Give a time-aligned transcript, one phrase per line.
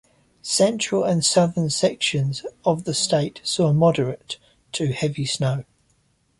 [0.41, 4.39] Central and southern sections of the state saw moderate
[4.71, 5.63] to heavy snow.